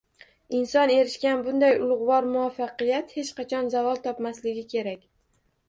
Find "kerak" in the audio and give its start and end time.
4.77-5.09